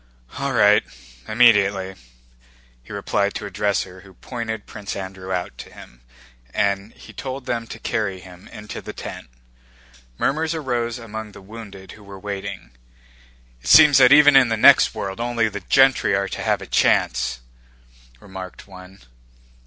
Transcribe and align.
"All 0.39 0.53
right, 0.53 0.83
immediately," 1.27 1.93
he 2.81 2.91
replied 2.91 3.35
to 3.35 3.45
a 3.45 3.51
dresser 3.51 3.99
who 3.99 4.15
pointed 4.15 4.65
Prince 4.65 4.95
Andrew 4.95 5.31
out 5.31 5.55
to 5.59 5.71
him, 5.71 6.01
and 6.55 6.91
he 6.93 7.13
told 7.13 7.45
them 7.45 7.67
to 7.67 7.77
carry 7.77 8.19
him 8.19 8.47
into 8.47 8.81
the 8.81 8.93
tent. 8.93 9.29
Murmurs 10.17 10.55
arose 10.55 10.97
among 10.97 11.33
the 11.33 11.39
wounded 11.43 11.91
who 11.91 12.03
were 12.03 12.17
waiting. 12.17 12.71
"It 13.61 13.67
seems 13.67 13.99
that 13.99 14.11
even 14.11 14.35
in 14.35 14.49
the 14.49 14.57
next 14.57 14.95
world 14.95 15.19
only 15.19 15.47
the 15.49 15.59
gentry 15.59 16.15
are 16.15 16.27
to 16.29 16.41
have 16.41 16.63
a 16.63 16.65
chance!" 16.65 17.41
remarked 18.19 18.65
one. 18.65 19.01